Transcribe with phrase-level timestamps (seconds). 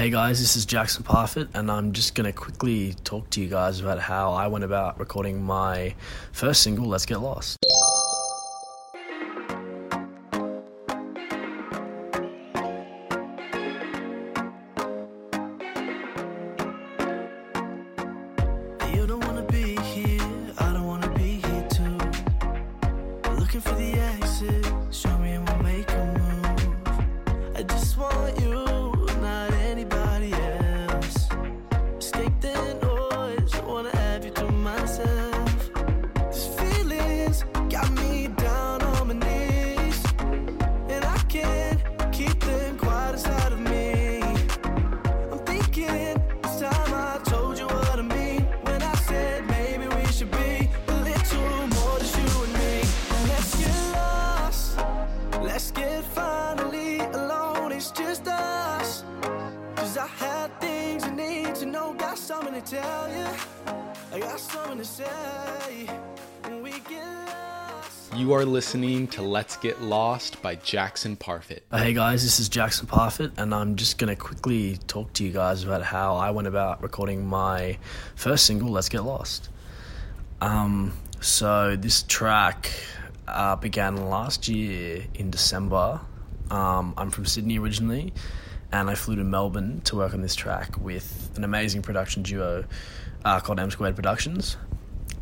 [0.00, 3.48] Hey guys, this is Jackson Parfit, and I'm just going to quickly talk to you
[3.48, 5.94] guys about how I went about recording my
[6.32, 7.58] first single, Let's Get Lost.
[68.16, 71.60] You are listening to Let's Get Lost by Jackson Parfit.
[71.72, 75.30] Hey guys, this is Jackson Parfit, and I'm just going to quickly talk to you
[75.30, 77.78] guys about how I went about recording my
[78.16, 79.48] first single, Let's Get Lost.
[80.40, 82.72] Um, so, this track
[83.28, 86.00] uh, began last year in December.
[86.50, 88.12] Um, I'm from Sydney originally,
[88.72, 92.64] and I flew to Melbourne to work on this track with an amazing production duo
[93.24, 94.56] uh, called M Squared Productions.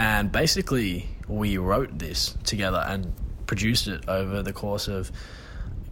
[0.00, 3.12] And basically, we wrote this together and
[3.46, 5.10] produced it over the course of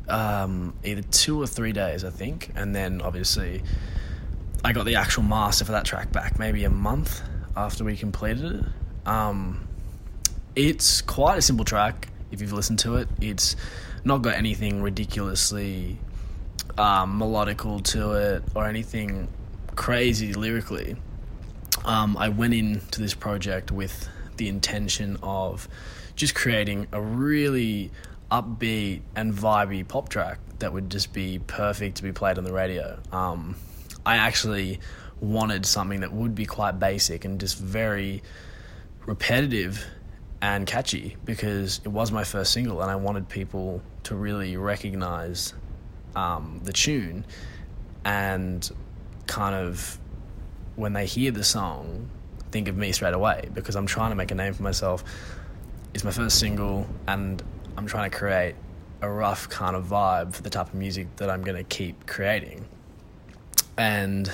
[0.09, 2.51] um, either two or three days, I think.
[2.55, 3.63] And then obviously,
[4.65, 7.23] I got the actual master for that track back maybe a month
[7.57, 9.09] after we completed it.
[9.09, 9.67] Um,
[10.57, 13.09] it's quite a simple track if you've listened to it.
[13.21, 13.57] It's
[14.05, 15.99] not got anything ridiculously
[16.79, 19.29] um, melodical to it or anything
[19.77, 20.97] crazy lyrically.
[21.85, 24.09] Um, I went into this project with
[24.41, 25.69] the intention of
[26.17, 27.91] just creating a really
[28.33, 32.53] upbeat and vibey pop track that would just be perfect to be played on the
[32.53, 32.99] radio.
[33.13, 33.55] Um,
[34.07, 34.81] I actually
[35.21, 38.23] wanted something that would be quite basic and just very
[39.05, 39.85] repetitive
[40.41, 45.53] and catchy because it was my first single and I wanted people to really recognize
[46.17, 47.27] um, the tune
[48.07, 48.71] and
[49.27, 49.99] kind of
[50.77, 52.09] when they hear the song
[52.51, 55.05] think of me straight away because I'm trying to make a name for myself.
[55.95, 57.43] It's my first single and
[57.77, 58.55] I'm trying to create
[59.03, 62.07] a rough kind of vibe for the type of music that I'm going to keep
[62.07, 62.65] creating.
[63.77, 64.31] And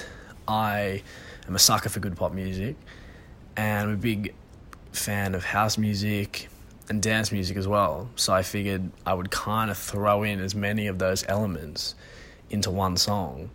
[0.48, 1.02] I
[1.46, 2.76] am a sucker for good pop music
[3.56, 4.34] and I'm a big
[4.92, 6.48] fan of house music
[6.88, 8.08] and dance music as well.
[8.16, 11.94] So I figured I would kind of throw in as many of those elements
[12.50, 13.50] into one song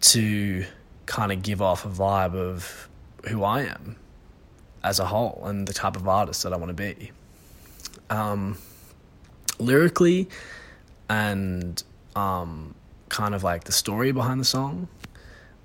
[0.00, 0.64] to
[1.06, 2.88] kind of give off a vibe of
[3.28, 3.96] who I am
[4.82, 7.10] as a whole and the type of artist that I want to be.
[8.10, 8.58] Um,
[9.58, 10.28] lyrically
[11.08, 11.82] and
[12.16, 12.74] um,
[13.08, 14.88] kind of like the story behind the song,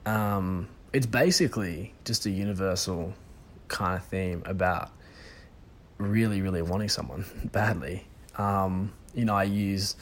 [0.05, 3.13] um, it's basically just a universal
[3.67, 4.91] kind of theme about
[5.97, 8.05] really, really wanting someone badly.
[8.37, 9.95] Um, you know, I use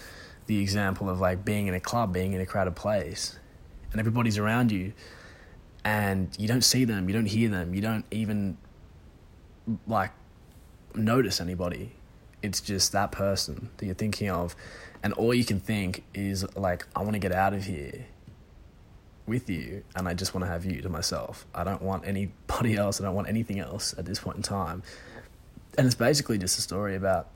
[0.46, 3.38] the example of like being in a club, being in a crowded place,
[3.92, 4.94] and everybody's around you,
[5.88, 8.58] and you don't see them, you don't hear them, you don't even
[9.88, 10.12] like
[10.94, 11.94] notice anybody.
[12.42, 14.54] It's just that person that you're thinking of,
[15.02, 18.06] and all you can think is like, I want to get out of here
[19.26, 21.46] with you, and I just want to have you to myself.
[21.56, 23.00] I don't want anybody else.
[23.00, 24.84] I don't want anything else at this point in time.
[25.78, 27.30] And it's basically just a story about,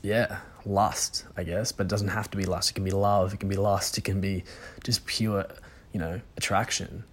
[0.00, 2.70] yeah, lust, I guess, but it doesn't have to be lust.
[2.70, 3.34] It can be love.
[3.34, 3.98] It can be lust.
[3.98, 4.44] It can be
[4.82, 5.44] just pure,
[5.92, 7.04] you know, attraction.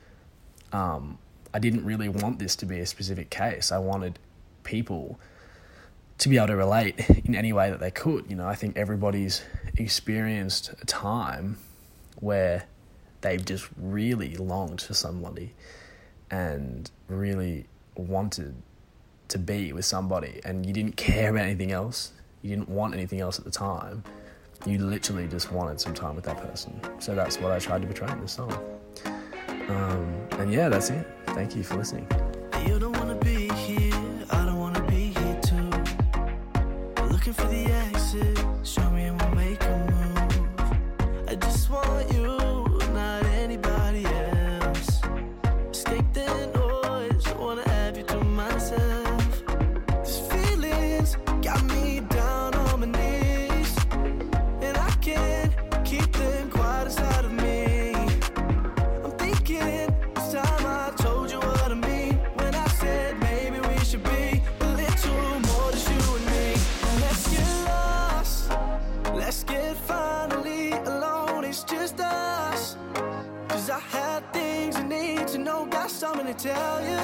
[0.72, 1.18] Um,
[1.54, 3.72] I didn't really want this to be a specific case.
[3.72, 4.20] I wanted
[4.64, 5.20] people
[6.20, 8.30] to be able to relate in any way that they could.
[8.30, 9.42] You know, I think everybody's
[9.78, 11.58] experienced a time
[12.20, 12.66] where
[13.22, 15.54] they've just really longed for somebody
[16.30, 17.66] and really
[17.96, 18.56] wanted
[19.28, 22.12] to be with somebody and you didn't care about anything else.
[22.42, 24.04] You didn't want anything else at the time.
[24.66, 26.80] You literally just wanted some time with that person.
[27.00, 28.81] So that's what I tried to portray in this song.
[29.70, 31.06] Um, and yeah, that's it.
[31.28, 32.08] Thank you for listening.
[32.66, 33.94] You don't wanna be here,
[34.32, 34.62] I don't
[76.42, 77.00] tell you.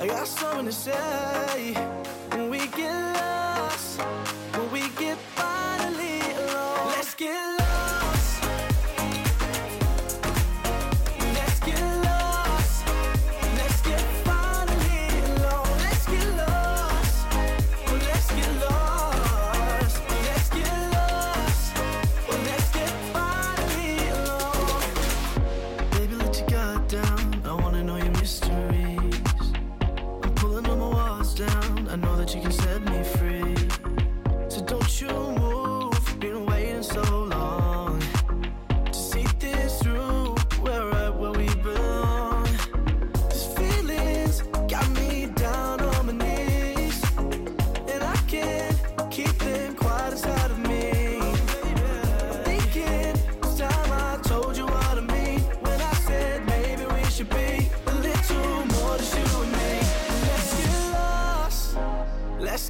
[0.00, 1.85] I got something to say.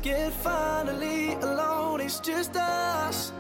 [0.07, 2.01] Get finally alone.
[2.01, 3.33] It's just us.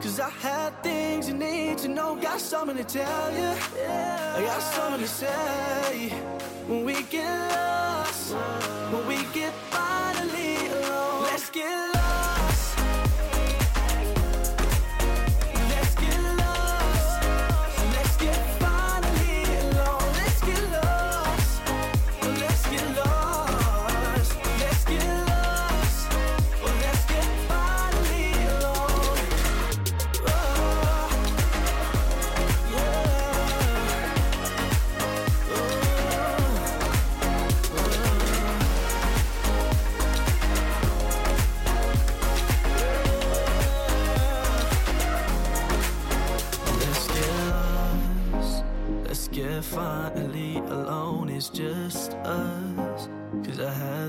[0.00, 2.16] Cause I had things you need to know.
[2.16, 3.52] Got something to tell you.
[3.76, 4.34] Yeah.
[4.36, 6.08] I got something to say.
[6.68, 8.34] When we get lost,
[8.92, 11.89] when we get finally alone, let's get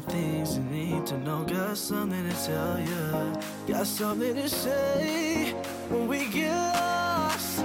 [0.08, 1.44] Things you need to know.
[1.44, 3.34] Got something to tell you.
[3.68, 5.54] Got something to say.
[5.90, 7.60] When we get lost.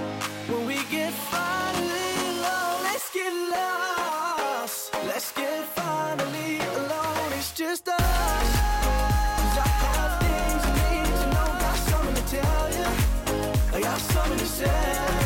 [0.47, 2.83] When we get finally alone.
[2.83, 4.93] Let's get lost.
[5.05, 7.33] Let's get finally alone.
[7.37, 7.97] It's just us.
[10.21, 11.49] Things you need to know.
[11.59, 12.87] Got something to tell you.
[13.73, 15.16] I got something to say.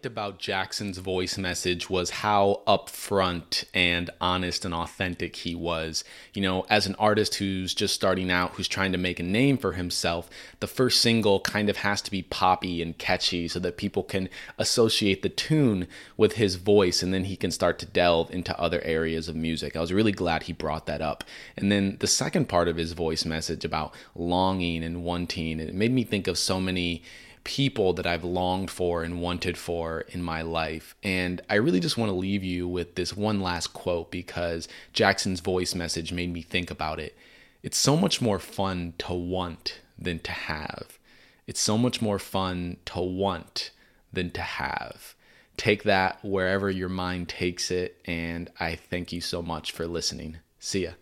[0.00, 6.04] Liked about Jackson's voice message was how upfront and honest and authentic he was.
[6.32, 9.58] You know, as an artist who's just starting out, who's trying to make a name
[9.58, 10.30] for himself,
[10.60, 14.30] the first single kind of has to be poppy and catchy so that people can
[14.56, 15.86] associate the tune
[16.16, 19.76] with his voice and then he can start to delve into other areas of music.
[19.76, 21.24] I was really glad he brought that up.
[21.58, 25.92] And then the second part of his voice message about longing and wanting, it made
[25.92, 27.02] me think of so many
[27.44, 30.94] people that I've longed for and wanted for in my life.
[31.02, 35.40] And I really just want to leave you with this one last quote because Jackson's
[35.40, 37.16] voice message made me think about it.
[37.62, 40.98] It's so much more fun to want than to have.
[41.46, 43.70] It's so much more fun to want
[44.12, 45.14] than to have.
[45.56, 48.00] Take that wherever your mind takes it.
[48.06, 50.38] And I thank you so much for listening.
[50.58, 50.92] See ya.